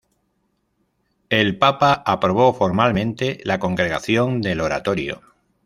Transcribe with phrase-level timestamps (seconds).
[1.29, 5.21] El papa aprobó formalmente la Congregación del Oratorio.